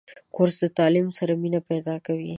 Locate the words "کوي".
2.05-2.29